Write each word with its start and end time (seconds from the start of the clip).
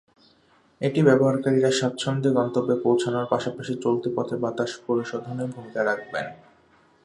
এটি 0.81 0.99
ব্যবহারকারীরা 1.03 1.71
স্বাচ্ছন্দ্যে 1.79 2.29
গন্তব্যে 2.37 2.75
পৌঁছানোর 2.83 3.25
পাশাপাশি 3.25 3.73
চলতি 3.83 4.09
পথে 4.15 4.35
বাতাস 4.43 4.71
পরিশোধনেও 4.87 5.51
ভূমিকা 5.53 5.81
রাখবেন। 5.83 6.25